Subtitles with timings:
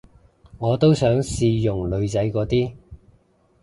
[0.57, 2.73] 我都想試用女仔嗰啲